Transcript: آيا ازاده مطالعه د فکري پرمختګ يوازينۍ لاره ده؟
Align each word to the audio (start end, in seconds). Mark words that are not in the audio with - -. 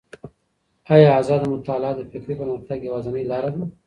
آيا 0.95 1.09
ازاده 1.21 1.45
مطالعه 1.55 1.93
د 1.97 2.01
فکري 2.13 2.35
پرمختګ 2.41 2.77
يوازينۍ 2.83 3.23
لاره 3.31 3.49
ده؟ 3.55 3.63